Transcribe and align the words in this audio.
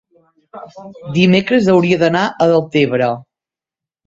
dimecres 1.17 1.69
hauria 1.75 2.01
d'anar 2.05 2.25
a 2.31 2.49
Deltebre. 2.55 3.13